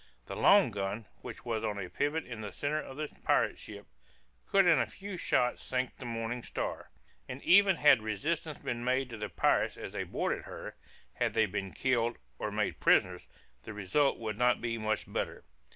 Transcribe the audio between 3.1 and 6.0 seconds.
pirate ship, could in a few shots sink